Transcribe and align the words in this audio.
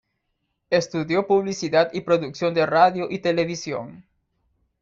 Estudió 0.71 1.27
Publicidad 1.27 1.91
y 1.93 2.01
Producción 2.01 2.55
de 2.55 2.65
Radio 2.65 3.05
y 3.11 3.19
Televisión. 3.19 4.03